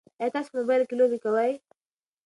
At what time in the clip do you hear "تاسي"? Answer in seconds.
0.33-0.49